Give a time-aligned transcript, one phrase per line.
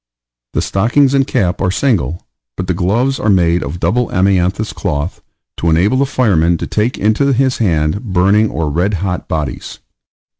[0.53, 2.25] The stockings and cap are single,
[2.57, 5.21] but the gloves are made of double amianthus cloth,
[5.57, 9.77] to enable the fireman to take into his hand burning or red hot bodies.